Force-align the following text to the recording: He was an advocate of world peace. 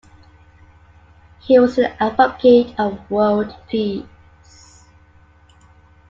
He 1.41 1.59
was 1.59 1.77
an 1.77 1.93
advocate 1.99 2.73
of 2.79 3.07
world 3.11 3.55
peace. 3.69 4.83